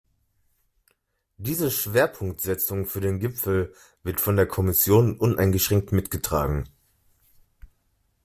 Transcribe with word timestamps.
Diese 1.37 1.69
Schwerpunktsetzung 1.69 2.87
für 2.87 3.01
den 3.01 3.19
Gipfel 3.19 3.75
wird 4.01 4.19
von 4.19 4.35
der 4.35 4.47
Kommission 4.47 5.15
uneingeschränkt 5.19 5.91
mitgetragen. 5.91 6.67